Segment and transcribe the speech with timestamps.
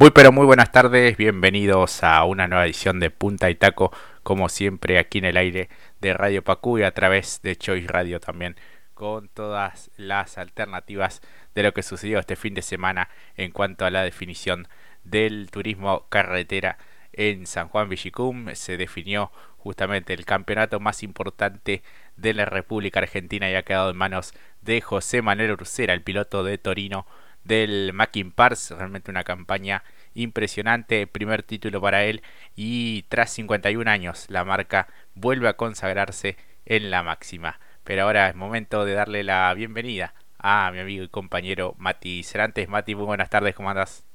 [0.00, 4.48] Muy pero muy buenas tardes, bienvenidos a una nueva edición de Punta y Taco, como
[4.48, 5.68] siempre aquí en el aire
[6.00, 8.56] de Radio Pacú y a través de Choice Radio también,
[8.94, 11.20] con todas las alternativas
[11.54, 14.68] de lo que sucedió este fin de semana en cuanto a la definición
[15.04, 16.78] del turismo carretera
[17.12, 18.54] en San Juan Villicum.
[18.54, 21.82] Se definió justamente el campeonato más importante
[22.16, 24.32] de la República Argentina y ha quedado en manos
[24.62, 27.04] de José Manuel Ursera, el piloto de Torino
[27.44, 29.82] del Mackin Pars, realmente una campaña
[30.14, 32.22] impresionante, primer título para él
[32.56, 37.60] y tras 51 años la marca vuelve a consagrarse en la máxima.
[37.84, 42.68] Pero ahora es momento de darle la bienvenida a mi amigo y compañero Mati Cerantes.
[42.68, 44.09] Mati, muy buenas tardes, ¿cómo andas?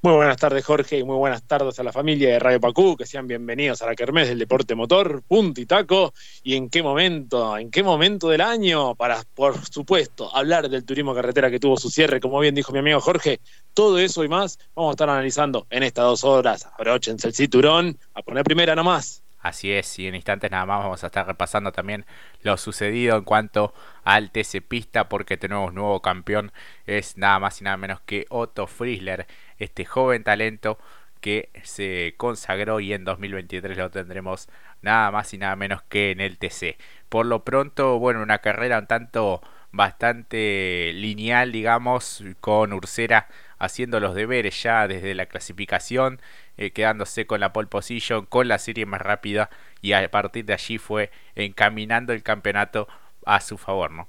[0.00, 3.04] Muy buenas tardes, Jorge, y muy buenas tardes a la familia de Radio Pacú, que
[3.04, 6.14] sean bienvenidos a la Kermés del Deporte Motor, punto y taco.
[6.44, 8.94] ¿Y en qué momento, en qué momento del año?
[8.94, 12.78] Para, por supuesto, hablar del turismo carretera que tuvo su cierre, como bien dijo mi
[12.78, 13.40] amigo Jorge,
[13.74, 16.68] todo eso y más vamos a estar analizando en estas dos horas.
[16.78, 19.24] Abróchense el cinturón, a poner primera nomás.
[19.48, 22.04] Así es, y en instantes nada más vamos a estar repasando también
[22.42, 23.72] lo sucedido en cuanto
[24.04, 26.52] al TC Pista, porque tenemos nuevo campeón,
[26.86, 29.26] es nada más y nada menos que Otto Friesler
[29.58, 30.78] este joven talento
[31.20, 34.48] que se consagró y en 2023 lo tendremos
[34.82, 36.76] nada más y nada menos que en el TC.
[37.08, 39.40] Por lo pronto, bueno, una carrera un tanto
[39.72, 46.20] bastante lineal, digamos, con Ursera haciendo los deberes ya desde la clasificación,
[46.56, 49.50] eh, quedándose con la pole position, con la serie más rápida
[49.82, 52.88] y a partir de allí fue encaminando el campeonato
[53.24, 54.08] a su favor, ¿no?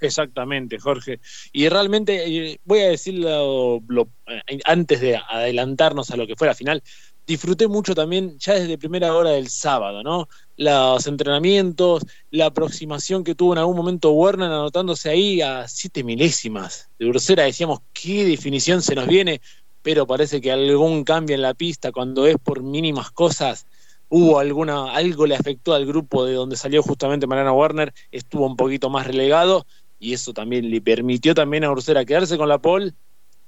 [0.00, 1.20] Exactamente, Jorge.
[1.52, 3.82] Y realmente eh, voy a decirlo
[4.26, 6.82] eh, antes de adelantarnos a lo que fue la final.
[7.26, 10.28] Disfruté mucho también ya desde primera hora del sábado, ¿no?
[10.56, 16.90] Los entrenamientos, la aproximación que tuvo en algún momento Werner anotándose ahí a siete milésimas
[16.98, 17.44] de Ursera.
[17.44, 19.40] Decíamos, qué definición se nos viene,
[19.82, 23.66] pero parece que algún cambio en la pista, cuando es por mínimas cosas,
[24.08, 28.56] hubo alguna, algo le afectó al grupo de donde salió justamente Mariana Werner, estuvo un
[28.56, 29.64] poquito más relegado
[29.98, 32.92] y eso también le permitió también a Ursera quedarse con la pole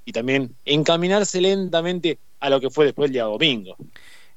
[0.05, 3.75] y también encaminarse lentamente a lo que fue después el día domingo.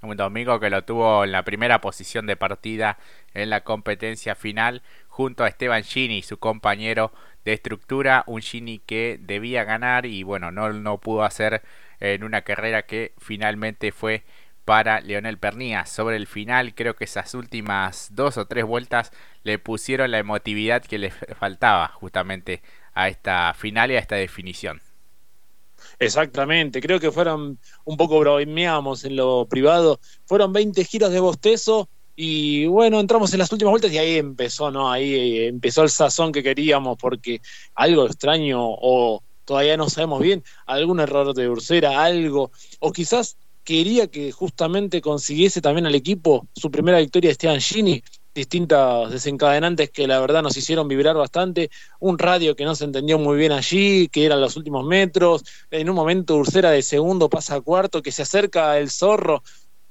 [0.01, 2.99] Un domingo que lo tuvo en la primera posición de partida
[3.35, 7.13] en la competencia final junto a Esteban Gini, su compañero
[7.45, 11.63] de estructura, un Gini que debía ganar y bueno, no, no pudo hacer
[11.99, 14.23] en una carrera que finalmente fue
[14.65, 15.85] para Leonel Pernía.
[15.87, 19.13] Sobre el final, creo que esas últimas dos o tres vueltas
[19.43, 22.63] le pusieron la emotividad que le faltaba justamente
[22.95, 24.81] a esta final y a esta definición.
[25.99, 31.89] Exactamente, creo que fueron un poco bromeamos en lo privado, fueron 20 giros de bostezo
[32.15, 34.91] y bueno, entramos en las últimas vueltas y ahí empezó, ¿no?
[34.91, 37.41] Ahí empezó el sazón que queríamos porque
[37.75, 42.51] algo extraño o todavía no sabemos bien, algún error de Ursera, algo,
[42.81, 48.03] o quizás quería que justamente consiguiese también al equipo su primera victoria Esteban Gini,
[48.39, 53.19] distintas desencadenantes que la verdad nos hicieron vibrar bastante, un radio que no se entendió
[53.19, 57.57] muy bien allí, que eran los últimos metros, en un momento Ursera de segundo pasa
[57.57, 59.43] a cuarto, que se acerca el zorro,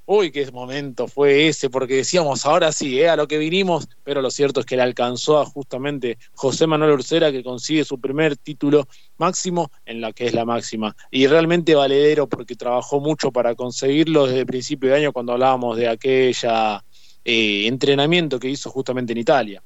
[0.10, 4.22] uy, qué momento fue ese, porque decíamos, ahora sí, eh, a lo que vinimos, pero
[4.22, 8.38] lo cierto es que le alcanzó a justamente José Manuel Ursera, que consigue su primer
[8.38, 8.88] título
[9.18, 10.96] máximo en la que es la máxima.
[11.12, 15.76] Y realmente valedero porque trabajó mucho para conseguirlo desde el principio de año cuando hablábamos
[15.76, 16.82] de aquella
[17.30, 19.62] eh, entrenamiento que hizo justamente en Italia.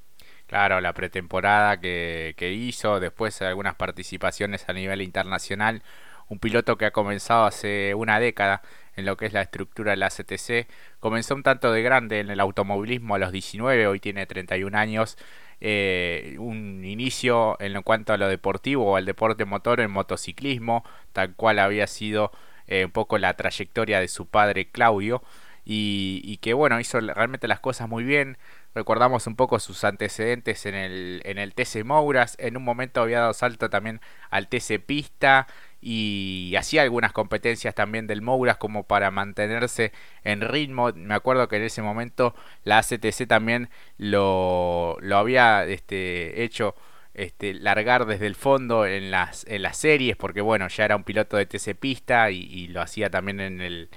[0.48, 5.84] Claro, la pretemporada que, hizo, después algunas participaciones a nivel internacional,
[6.28, 8.64] un piloto que ha comenzado hace una década
[8.96, 10.68] en lo que es la estructura de la CTC.
[11.00, 15.18] Comenzó un tanto de grande en el automovilismo a los 19, hoy tiene 31 años.
[15.60, 20.84] Eh, un inicio en cuanto a lo deportivo o al deporte motor en motociclismo,
[21.14, 22.32] tal cual había sido
[22.66, 25.22] eh, un poco la trayectoria de su padre Claudio.
[25.64, 28.38] Y, que bueno, hizo realmente las cosas muy bien.
[28.74, 32.36] Recordamos un poco sus antecedentes en el, en el TC Mouras.
[32.40, 35.48] En un momento había dado salto también al TC Pista
[35.82, 39.92] y hacía algunas competencias también del Mouras como para mantenerse
[40.24, 40.92] en ritmo.
[40.96, 46.76] Me acuerdo que en ese momento la ACTC también lo, lo había este, hecho
[47.14, 51.04] este, largar desde el fondo en las, en las series, porque bueno, ya era un
[51.04, 53.90] piloto de TC Pista y, lo hacía también en el,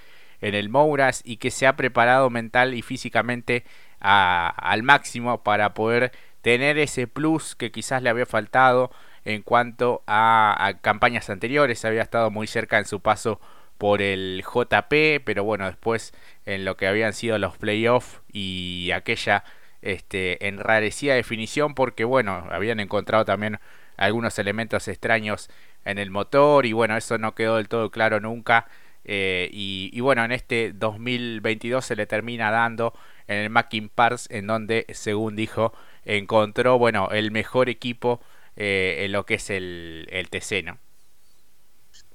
[0.44, 3.64] en el Mouras y que se ha preparado mental y físicamente
[3.98, 6.12] al máximo para poder
[6.42, 8.90] tener ese plus que quizás le había faltado
[9.24, 11.86] en cuanto a, campañas anteriores.
[11.86, 13.40] Había estado muy cerca en su paso
[13.78, 16.12] por el JP, pero bueno, después
[16.44, 19.44] en lo que habían sido los playoffs y aquella
[19.80, 23.60] este, enrarecida definición, porque bueno, habían encontrado también
[23.96, 25.48] algunos elementos extraños
[25.86, 28.66] en el motor y bueno, eso no quedó del todo claro nunca.
[29.04, 32.94] Eh, y, bueno, en este 2022 se le termina dando
[33.26, 35.72] en el Mackin Parts, en donde, según dijo,
[36.04, 38.20] encontró bueno el mejor equipo
[38.56, 40.28] eh, en lo que es el, el.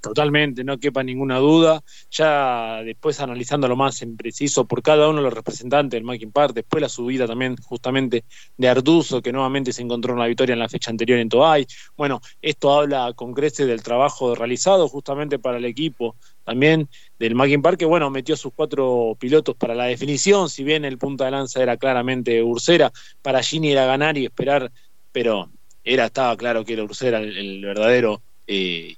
[0.02, 1.84] Totalmente, no quepa ninguna duda.
[2.12, 6.54] Ya después analizándolo más en preciso por cada uno de los representantes del Mackin Park,
[6.54, 8.24] después la subida también justamente
[8.56, 11.68] de Arduzo, que nuevamente se encontró en la victoria en la fecha anterior en Toay.
[11.98, 16.16] Bueno, esto habla con crece del trabajo realizado justamente para el equipo
[16.46, 20.86] también del Mackin Park, que bueno, metió sus cuatro pilotos para la definición, si bien
[20.86, 22.92] el punta de lanza era claramente Ursera,
[23.22, 24.72] para Gini era ganar y esperar,
[25.12, 25.52] pero
[25.84, 28.96] era, estaba claro que era Ursera el, verdadero eh,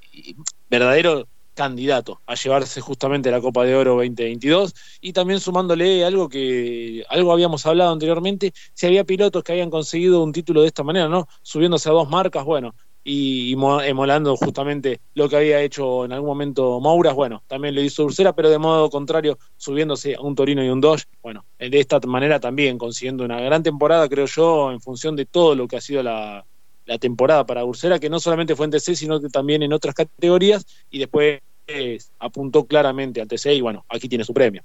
[0.72, 7.04] verdadero candidato a llevarse justamente la Copa de Oro 2022 y también sumándole algo que
[7.10, 11.10] algo habíamos hablado anteriormente, si había pilotos que habían conseguido un título de esta manera,
[11.10, 11.28] ¿no?
[11.42, 12.74] Subiéndose a dos marcas, bueno,
[13.04, 18.06] y, emolando justamente lo que había hecho en algún momento Mouras, bueno, también lo hizo
[18.06, 22.00] Ursera, pero de modo contrario, subiéndose a un Torino y un Dodge, bueno, de esta
[22.08, 25.82] manera también consiguiendo una gran temporada, creo yo, en función de todo lo que ha
[25.82, 26.46] sido la,
[26.86, 29.96] la temporada para Ursera, que no solamente fue en TC, sino que también en otras
[29.96, 34.64] categorías, y después eh, apuntó claramente al TC, y bueno, aquí tiene su premio.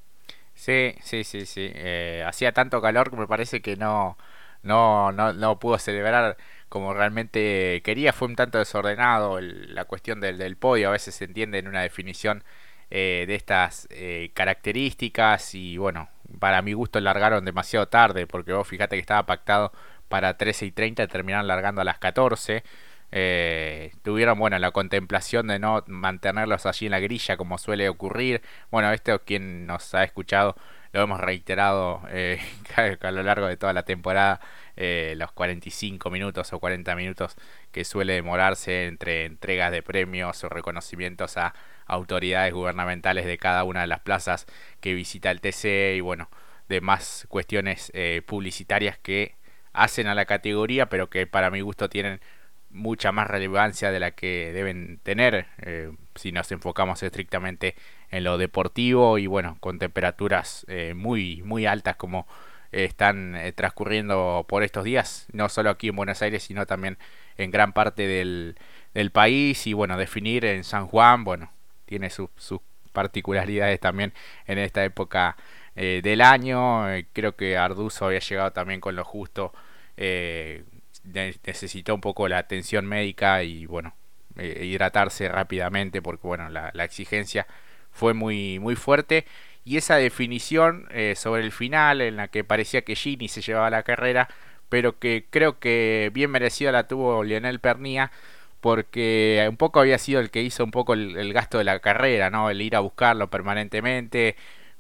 [0.54, 1.70] Sí, sí, sí, sí.
[1.74, 4.16] Eh, hacía tanto calor que me parece que no,
[4.62, 6.36] no, no, no pudo celebrar
[6.68, 8.12] como realmente quería.
[8.12, 10.88] Fue un tanto desordenado la cuestión del, del, podio.
[10.88, 12.42] A veces se entiende en una definición
[12.90, 13.86] eh, de estas
[14.32, 15.54] características.
[15.54, 16.08] Y bueno,
[16.38, 18.26] para mi gusto largaron demasiado tarde.
[18.26, 19.72] Porque vos fíjate que estaba pactado
[20.08, 22.62] para 13 y 30 terminaron largando a las 14.
[23.12, 28.43] Eh, tuvieron bueno la contemplación de no mantenerlos allí en la grilla como suele ocurrir.
[28.70, 30.56] Bueno, esto quien nos ha escuchado
[30.93, 32.41] lo hemos reiterado eh,
[33.00, 34.41] a lo largo de toda la temporada,
[34.76, 37.37] eh, los 45 minutos o 40 minutos
[37.70, 41.55] que suele demorarse entre entregas de premios o reconocimientos a
[41.87, 44.47] autoridades gubernamentales de cada una de las plazas
[44.81, 46.29] que visita el TC y bueno,
[46.69, 47.93] demás cuestiones
[48.26, 49.36] publicitarias que
[49.76, 52.20] hacen a la categoría, pero que para mi gusto tienen
[52.70, 57.75] mucha más relevancia de la que deben tener eh, si nos enfocamos estrictamente
[58.11, 62.26] en lo deportivo y bueno con temperaturas eh, muy muy altas como
[62.73, 66.99] están eh, transcurriendo por estos días no solo aquí en Buenos Aires sino también
[67.38, 68.56] en gran parte del,
[68.93, 71.50] del país y bueno definir en San Juan bueno
[71.87, 72.28] tiene sus
[72.93, 74.12] particularidades también
[74.46, 75.37] en esta época
[75.76, 76.87] del año.
[77.12, 79.52] Creo que Arduzo había llegado también con lo justo
[79.96, 80.64] eh,
[81.04, 83.94] necesitó un poco la atención médica y bueno,
[84.37, 87.46] eh, hidratarse rápidamente porque bueno, la, exigencia
[87.93, 89.25] fue muy, muy fuerte.
[89.64, 93.70] Y esa definición eh, sobre el final, en la que parecía que Gini se llevaba
[93.70, 94.28] la carrera,
[94.69, 98.12] pero que creo que bien merecida la tuvo Lionel Pernía,
[98.60, 102.31] porque un poco había sido el que hizo un poco el, gasto de la carrera,
[102.31, 102.50] ¿no?
[102.50, 104.37] El ir a buscarlo permanentemente.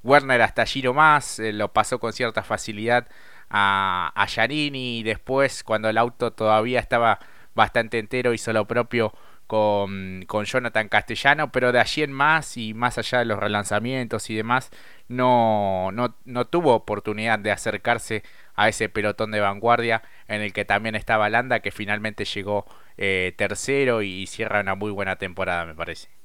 [0.06, 3.08] Werner hasta Giro más, lo pasó con cierta facilidad
[3.50, 7.18] a, a y después cuando el auto todavía estaba
[7.54, 9.12] bastante entero hizo lo propio
[9.46, 14.28] con, con, Jonathan Castellano, pero de allí en más y más allá de los relanzamientos
[14.30, 14.70] y demás,
[15.08, 18.22] no, no, no tuvo oportunidad de acercarse
[18.56, 22.66] a ese pelotón de vanguardia en el que también estaba Landa, que finalmente llegó
[22.96, 26.15] eh, tercero y cierra una muy buena temporada, me parece.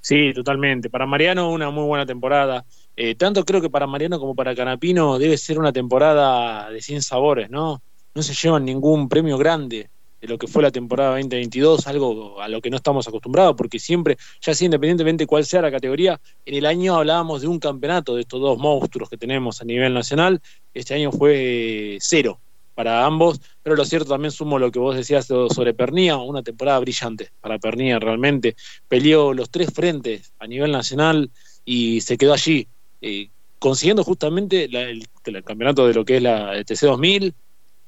[0.00, 0.90] Sí, totalmente.
[0.90, 2.64] Para Mariano una muy buena temporada.
[2.96, 7.02] Eh, tanto creo que para Mariano como para Canapino debe ser una temporada de 100
[7.02, 7.82] sabores, ¿no?
[8.14, 9.90] No se llevan ningún premio grande
[10.20, 13.78] de lo que fue la temporada 2022, algo a lo que no estamos acostumbrados, porque
[13.78, 18.14] siempre, ya sea independientemente cuál sea la categoría, en el año hablábamos de un campeonato
[18.14, 20.40] de estos dos monstruos que tenemos a nivel nacional,
[20.72, 22.40] este año fue cero
[22.76, 26.78] para ambos, pero lo cierto también sumo lo que vos decías sobre Pernía, una temporada
[26.78, 28.54] brillante para Pernía realmente,
[28.86, 31.30] peleó los tres frentes a nivel nacional
[31.64, 32.68] y se quedó allí,
[33.00, 35.08] eh, consiguiendo justamente el,
[35.42, 37.32] campeonato de lo que es la TC2000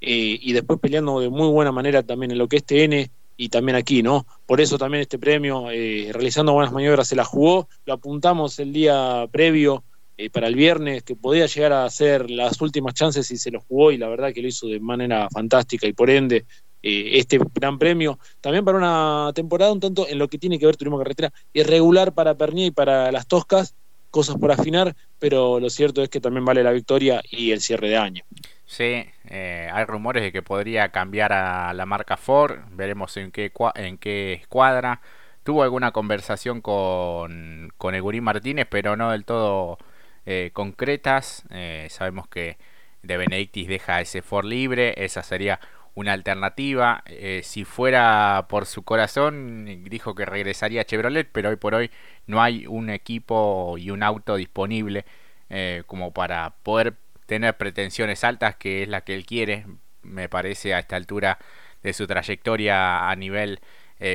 [0.01, 3.51] eh, y después peleando de muy buena manera también en lo que es TN y
[3.51, 4.27] también aquí, ¿no?
[4.47, 8.73] Por eso también este premio, eh, realizando buenas maniobras, se la jugó, lo apuntamos el
[8.73, 9.85] día previo
[10.33, 13.93] para el viernes, que podía llegar a ser las últimas chances y se lo jugó
[13.93, 16.45] y la verdad que lo hizo de manera fantástica y por ende
[16.83, 20.77] este gran premio, también para una temporada un tanto en lo que tiene que ver
[20.77, 23.75] turismo carretera, irregular para Pernía y para las Toscas,
[24.11, 27.89] cosas por afinar, pero lo cierto es que también vale la victoria y el cierre
[27.89, 28.25] de año.
[28.65, 33.53] Sí, eh, hay rumores de que podría cambiar a la marca Ford, veremos en qué,
[33.75, 35.01] en qué escuadra.
[35.43, 39.79] Tuvo alguna conversación con, con Egurín Martínez, pero no del todo
[40.29, 41.45] eh, concretas.
[41.51, 42.59] Eh, sabemos que
[43.03, 45.59] De Benedictis deja ese Ford libre, esa sería
[45.95, 47.03] una alternativa.
[47.07, 51.91] Eh, si fuera por su corazón, dijo que regresaría a Chevrolet, pero hoy por hoy
[52.27, 55.07] no hay un equipo y un auto disponible
[55.49, 59.67] eh, como para poder tener pretensiones altas, que es la que él quiere,
[60.03, 61.39] me parece a esta altura
[61.83, 63.61] de su trayectoria a nivel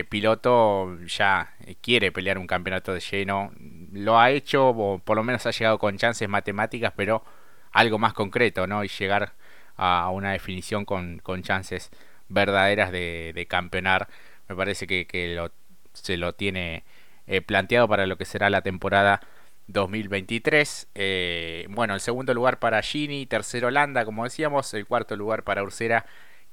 [0.10, 3.52] piloto, ya quiere pelear un campeonato de lleno.
[3.94, 7.24] Lo ha hecho, o por lo menos ha llegado con chances matemáticas, pero
[7.72, 8.84] algo más concreto, ¿no?
[8.84, 9.34] Y llegar
[9.78, 11.92] a una definición con, con chances
[12.30, 14.08] verdaderas de, de, campeonar.
[14.50, 15.52] Me parece que, que lo,
[15.94, 16.84] se lo tiene
[17.28, 19.22] eh, planteado para lo que será la temporada
[19.68, 20.88] 2023.
[20.96, 25.64] Eh, bueno, el segundo lugar para Gini, tercero Landa, como decíamos, el cuarto lugar para
[25.64, 26.06] Ursera,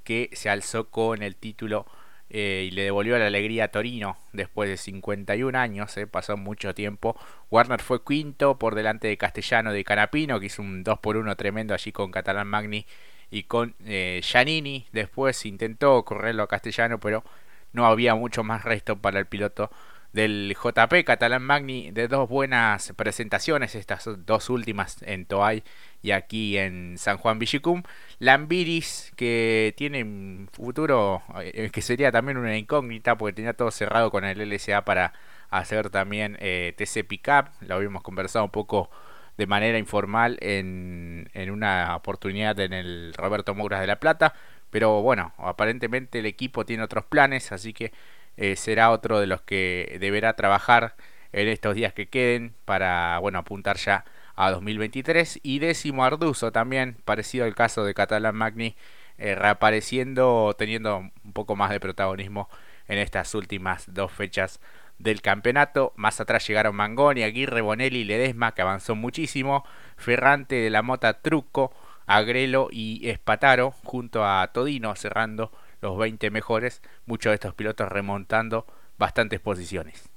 [0.04, 1.86] que se alzó con el título
[2.32, 6.74] eh, y le devolvió la alegría a Torino después de 51 años, eh, pasó mucho
[6.74, 7.16] tiempo.
[7.50, 11.36] Warner fue quinto por delante de Castellano de Canapino, que hizo un 2 por 1
[11.36, 12.86] tremendo allí con Catalán Magni
[13.32, 14.86] y con eh, Giannini.
[14.92, 17.24] Después intentó correrlo a Castellano, pero
[17.72, 19.70] no había mucho más resto para el piloto
[20.12, 25.62] del JP Catalán Magni de dos buenas presentaciones, estas dos últimas en Toay
[26.02, 27.82] y aquí en San Juan Villicum.
[28.18, 34.10] Lambiris, que tiene un futuro eh, que sería también una incógnita, porque tenía todo cerrado
[34.10, 35.12] con el LSA para
[35.50, 37.46] hacer también eh, TC Pickup.
[37.60, 38.90] Lo habíamos conversado un poco
[39.36, 44.34] de manera informal en, en una oportunidad en el Roberto Mouras de la Plata.
[44.70, 47.92] Pero bueno, aparentemente el equipo tiene otros planes, así que
[48.36, 50.96] eh, será otro de los que deberá trabajar
[51.32, 54.04] en estos días que queden para bueno apuntar ya
[54.36, 58.76] a 2023 y décimo Arduzo también parecido al caso de Catalán Magni
[59.18, 62.48] eh, reapareciendo teniendo un poco más de protagonismo
[62.88, 64.60] en estas últimas dos fechas
[64.98, 65.92] del campeonato.
[65.96, 69.64] Más atrás llegaron Mangoni, Aguirre, Bonelli Ledesma, que avanzó muchísimo.
[69.96, 71.72] Ferrante de la Mota Truco,
[72.06, 78.66] Agrelo y Espataro, junto a Todino, cerrando los 20 mejores, muchos de estos pilotos remontando
[78.98, 80.10] bastantes posiciones.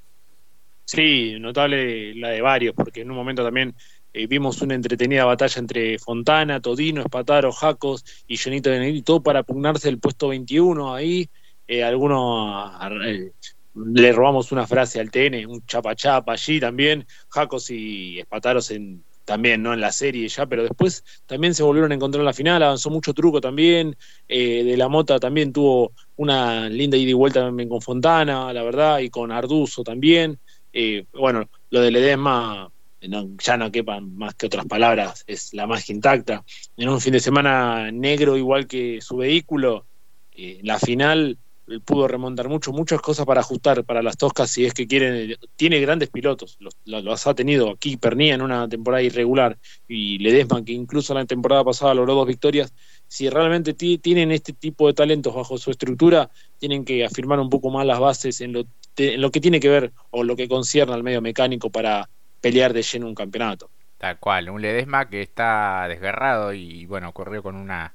[0.85, 3.75] Sí, notable la de varios, porque en un momento también
[4.13, 9.23] eh, vimos una entretenida batalla entre Fontana, Todino, Espataro, Jacos y Jonito de y todo
[9.23, 11.29] para pugnarse el puesto 21 ahí.
[11.67, 12.71] Eh, algunos
[13.05, 13.31] eh,
[13.73, 15.95] le robamos una frase al TN, un chapa
[16.27, 19.73] allí también, Jacos y Espataros en también, ¿no?
[19.73, 22.89] En la serie ya, pero después también se volvieron a encontrar en la final, avanzó
[22.89, 23.95] mucho truco también,
[24.27, 28.63] eh, de la Mota también tuvo una linda ida y vuelta también con Fontana, la
[28.63, 30.39] verdad, y con Arduzo también.
[30.71, 32.69] Eh, bueno, lo de Ledesma,
[33.01, 36.43] ya no quepan más que otras palabras, es la más intacta.
[36.77, 39.85] En un fin de semana negro igual que su vehículo,
[40.31, 41.37] eh, la final
[41.85, 45.79] pudo remontar mucho, muchas cosas para ajustar para las Toscas si es que quieren, tiene
[45.79, 51.13] grandes pilotos, los, ha tenido aquí Pernía en una temporada irregular y Ledesma que incluso
[51.13, 52.73] la temporada pasada logró dos victorias,
[53.07, 56.29] si realmente tienen este tipo de talentos bajo su estructura,
[56.59, 58.65] tienen que afirmar un poco más las bases en lo,
[58.97, 62.09] en lo que tiene que ver o lo que concierne al medio mecánico para
[62.41, 63.69] pelear de lleno un campeonato.
[63.97, 67.93] Tal cual, un Ledesma que está desgarrado y bueno, corrió con una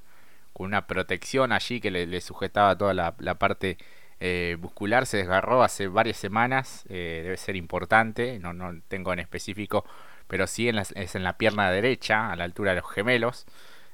[0.59, 3.79] con una protección allí que le, sujetaba toda la, parte
[4.21, 9.21] eh, muscular, se desgarró hace varias semanas, eh, debe ser importante, no, no tengo en
[9.21, 9.85] específico,
[10.27, 13.47] pero sí es en la pierna derecha, a la altura de los gemelos,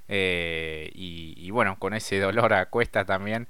[0.08, 3.46] eh, y, bueno, con ese dolor a cuesta también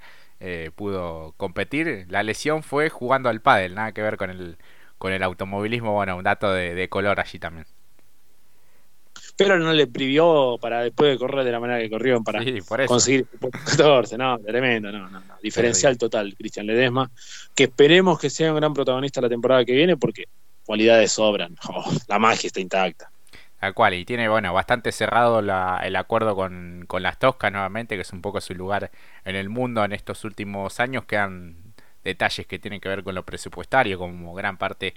[0.75, 2.05] pudo competir.
[2.09, 4.57] La lesión fue jugando al pádel, nada que ver con el,
[4.97, 7.65] con el automovilismo, bueno, un dato de color allí también
[9.35, 12.41] pero no le privió para después de correr de la manera que corrió para
[12.87, 13.27] conseguir
[13.65, 17.11] 14, no, tremendo, no, no, diferencial total, Cristian Ledesma,
[17.53, 20.25] que esperemos que sea un gran protagonista la temporada que viene porque
[20.65, 23.09] cualidades sobran, oh, la magia está intacta.
[23.59, 28.01] Tal cual, y tiene, bueno, bastante cerrado el acuerdo con, con las Toscas nuevamente, que
[28.01, 28.91] es un poco su lugar
[29.23, 31.55] en el mundo en estos últimos años, quedan
[32.03, 34.93] detalles que tienen que ver con lo presupuestario, como gran parte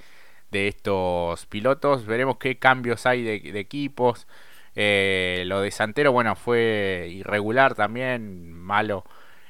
[0.50, 2.06] de estos pilotos.
[2.06, 4.26] Veremos qué cambios hay de, equipos.
[4.74, 9.04] Eh, lo de Santero, bueno, fue irregular también, malo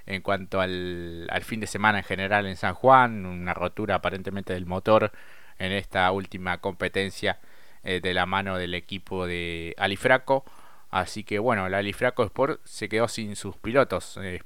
[0.06, 4.54] en cuanto al, al, fin de semana en general en San Juan, una rotura aparentemente
[4.54, 5.12] del motor
[5.58, 7.38] en esta última competencia
[7.84, 10.44] eh, de la mano del equipo de Alifraco.
[10.90, 14.18] Así que bueno, la Alifraco Sport se quedó sin sus pilotos.
[14.22, 14.40] Eh,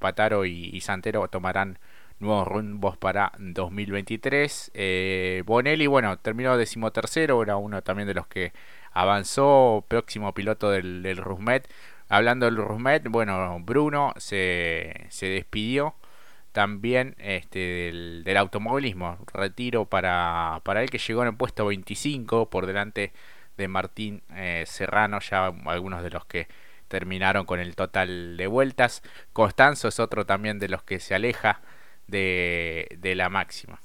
[0.46, 1.78] y Santero tomarán
[2.22, 4.70] nuevos rumbos para 2023.
[4.74, 8.52] Eh, Bonelli, bueno, terminó decimotercero, era uno también de los que
[8.92, 11.22] avanzó, próximo piloto del, del.
[12.08, 15.94] Hablando del Rusmet, bueno, Bruno se, se despidió
[16.52, 17.58] también este,
[18.24, 19.18] del, automovilismo.
[19.32, 23.12] Retiro para, para él que llegó en el puesto 25 por delante
[23.56, 26.48] de Martín eh, Serrano, ya algunos de los que
[26.88, 29.02] terminaron con el total de vueltas.
[29.32, 31.62] Constanzo es otro también de los que se aleja
[32.12, 33.80] de, de la máxima.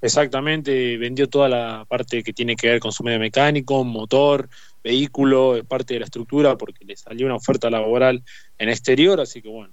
[0.00, 4.48] Exactamente, vendió toda la parte que tiene que ver con su medio mecánico, motor,
[4.82, 8.20] vehículo, parte de la estructura, porque le salió una oferta laboral
[8.58, 9.72] en exterior, así que bueno,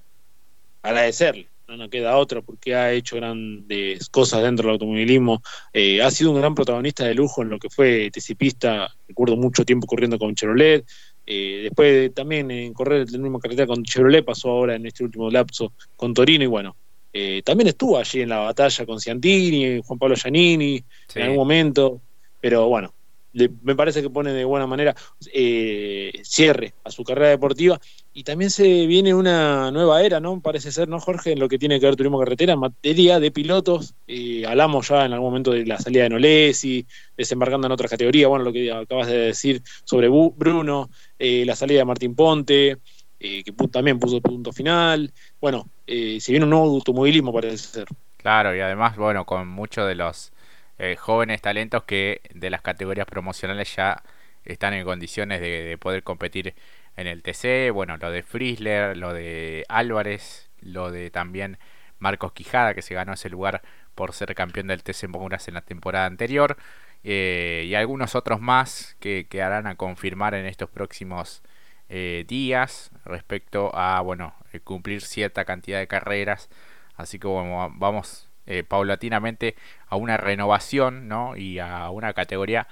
[0.83, 5.41] agradecerle, no nos queda otra porque ha hecho grandes cosas dentro del automovilismo,
[5.73, 9.65] eh, ha sido un gran protagonista de lujo en lo que fue Tecipista, recuerdo mucho
[9.65, 10.85] tiempo corriendo con Chevrolet,
[11.25, 15.31] eh, después también en correr el mismo carretera con Chevrolet, pasó ahora en este último
[15.31, 16.75] lapso con Torino y bueno,
[17.11, 20.83] eh, también estuvo allí en la batalla con Ciantini, Juan Pablo Giannini,
[21.15, 22.01] en algún momento,
[22.39, 22.93] pero bueno,
[23.33, 24.95] me parece que pone de buena manera
[25.33, 27.79] eh, cierre a su carrera deportiva
[28.13, 30.41] y también se viene una nueva era, ¿no?
[30.41, 31.33] Parece ser, ¿no, Jorge?
[31.33, 35.05] En lo que tiene que ver turismo carretera, en materia de pilotos, eh, hablamos ya
[35.05, 36.85] en algún momento de la salida de Nolesi,
[37.15, 40.89] desembarcando en otras categorías, bueno, lo que acabas de decir sobre Bruno,
[41.19, 42.77] la salida de Martín Ponte,
[43.19, 45.11] que también puso punto final,
[45.41, 47.87] bueno, eh, si viene un nuevo automovilismo parece ser.
[48.17, 50.31] Claro, y además, bueno, con muchos de los
[50.77, 54.01] eh, jóvenes talentos que de las categorías promocionales ya
[54.45, 56.55] están en condiciones de, poder competir
[56.95, 61.57] en el TC, bueno, lo de Friesler, lo de Álvarez, lo de también
[61.99, 63.61] Marcos Quijada, que se ganó ese lugar
[63.95, 66.57] por ser campeón del TC Moguras en la temporada anterior,
[67.03, 71.41] eh, y algunos otros más que quedarán a confirmar en estos próximos
[71.89, 76.49] eh, días respecto a bueno eh, cumplir cierta cantidad de carreras.
[76.95, 79.55] Así que vamos eh, paulatinamente
[79.87, 81.35] a una renovación ¿no?
[81.35, 82.67] y a una categoría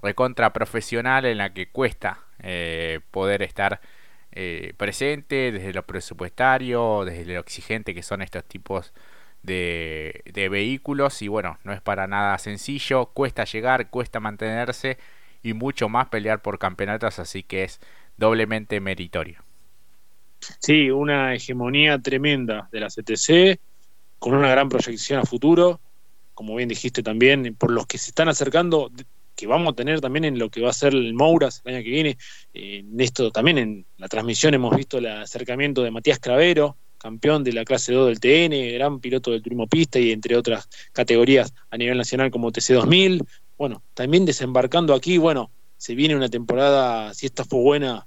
[0.00, 2.24] recontra profesional en la que cuesta
[3.10, 3.80] poder estar
[4.76, 8.94] presente desde lo presupuestario desde lo exigente que son estos tipos
[9.42, 11.20] de, de vehículos.
[11.22, 13.06] Y bueno no es para nada sencillo.
[13.06, 14.98] Cuesta llegar cuesta mantenerse
[15.48, 17.80] y mucho más pelear por campeonatos así que es
[18.16, 19.42] doblemente meritorio.
[20.60, 23.58] Sí, una hegemonía tremenda de la CTC,
[24.18, 25.80] con una gran proyección a futuro,
[26.34, 28.90] como bien dijiste también, por los que se están acercando,
[29.34, 31.84] que vamos a tener también en lo que va a ser el Mouras el año
[31.84, 32.18] que viene.
[32.54, 37.52] en esto también en la transmisión hemos visto el acercamiento de Matías Cravero, campeón de
[37.52, 41.76] la clase 2 del TN, gran piloto del turismo pista y entre otras categorías a
[41.76, 43.24] nivel nacional como TC2000.
[43.58, 48.06] Bueno, también desembarcando aquí, bueno, se viene una temporada, si esta fue buena,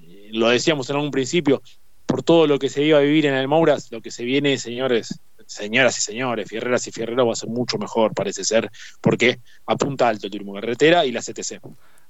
[0.00, 1.62] eh, lo decíamos en algún principio,
[2.06, 4.58] por todo lo que se iba a vivir en el Mouras, lo que se viene,
[4.58, 9.40] señores, señoras y señores, Fierreras y Fierreros va a ser mucho mejor, parece ser, porque
[9.66, 11.60] apunta alto el turismo carretera y la CTC.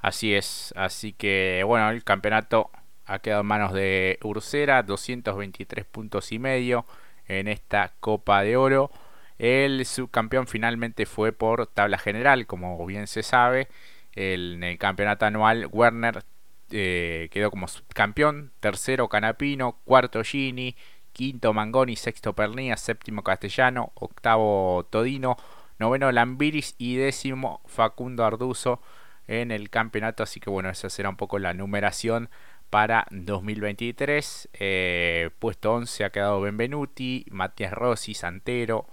[0.00, 2.70] Así es, así que bueno, el campeonato
[3.04, 6.84] ha quedado en manos de Ursera, 223 puntos y medio
[7.28, 8.90] en esta Copa de Oro.
[9.38, 13.68] El subcampeón finalmente fue por tabla general, como bien se sabe,
[14.14, 16.24] en el campeonato anual, Werner
[16.70, 20.74] eh, quedó como campeón, tercero Canapino, cuarto Gini,
[21.12, 25.36] quinto Mangoni, sexto Pernilla, séptimo Castellano, octavo Todino,
[25.78, 26.74] noveno Lambiris.
[26.78, 28.80] Y décimo Facundo Arduzo
[29.28, 30.22] en el campeonato.
[30.22, 32.28] Así que bueno, esa será un poco la numeración
[32.70, 34.48] para 2023.
[34.54, 38.86] Eh, puesto 11 ha quedado Benvenuti, Matías Rossi, Santero,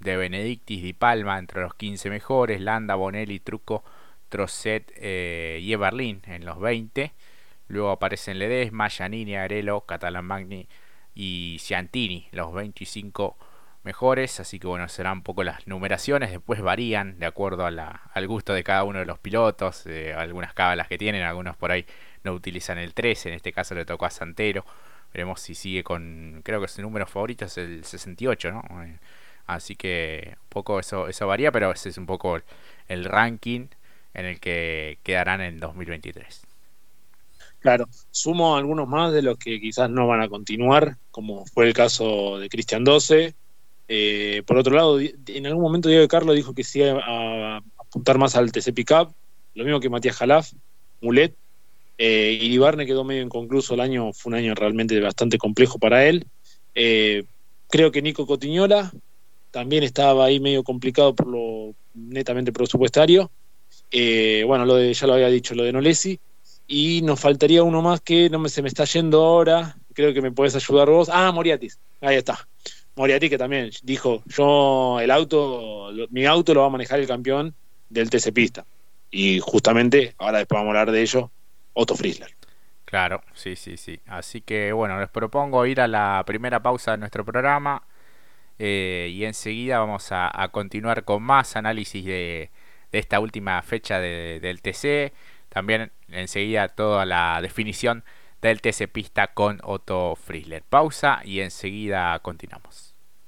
[0.00, 3.84] De Benedictis, Di Palma entre los 15 mejores, Landa, Bonelli, Truco
[4.28, 7.12] Trosset eh, y Eberlin en los 20.
[7.68, 10.68] Luego aparecen Ledesma, Giannini, Arelo, Catalan Magni
[11.14, 13.36] y Ciantini, los 25
[13.82, 14.40] mejores.
[14.40, 16.30] Así que bueno, serán un poco las numeraciones.
[16.30, 19.86] Después varían de acuerdo al gusto de cada uno de los pilotos.
[19.86, 21.84] Eh, algunas cábalas que tienen, algunos por ahí
[22.24, 23.30] no utilizan el 13.
[23.30, 24.64] En este caso le tocó a Santero.
[25.12, 28.62] Veremos si sigue con, creo que su número favorito es el 68, ¿no?
[29.48, 32.38] Así que un poco eso, eso varía, pero ese es un poco
[32.86, 33.66] el ranking
[34.12, 36.42] en el que quedarán en 2023.
[37.60, 41.72] Claro, sumo algunos más de los que quizás no van a continuar, como fue el
[41.72, 43.34] caso de Cristian 12.
[43.88, 48.18] Eh, por otro lado, en algún momento Diego Carlos dijo que sí iba a apuntar
[48.18, 49.14] más al TC Pickup,
[49.54, 50.52] lo mismo que Matías Jalaf,
[51.00, 51.34] Mulet.
[51.96, 56.04] Eh, y Barne quedó medio inconcluso el año, fue un año realmente bastante complejo para
[56.06, 56.26] él.
[56.74, 57.24] Eh,
[57.70, 58.92] creo que Nico Cotiñola
[59.50, 63.30] también estaba ahí medio complicado por lo netamente presupuestario.
[63.90, 66.20] Eh, bueno, lo de, ya lo había dicho, lo de Nolesi.
[66.66, 69.76] Y nos faltaría uno más que no me, se me está yendo ahora.
[69.94, 71.08] Creo que me puedes ayudar vos.
[71.10, 71.78] Ah, Moriatis.
[72.00, 72.46] Ahí está.
[72.94, 77.54] Moriatis que también dijo, yo el auto, mi auto lo va a manejar el campeón
[77.88, 78.66] del TC Pista.
[79.10, 81.30] Y justamente, ahora después vamos a hablar de ello,
[81.72, 82.34] Otto Friesler.
[82.84, 84.00] Claro, sí, sí, sí.
[84.06, 87.82] Así que bueno, les propongo ir a la primera pausa de nuestro programa
[88.58, 92.50] eh, y enseguida vamos a continuar con más análisis de,
[92.92, 95.12] de esta última fecha del TC.
[95.48, 98.04] También enseguida toda la definición
[98.42, 100.62] del TC Pista con Otto Frizzler.
[100.62, 102.87] Pausa y enseguida continuamos.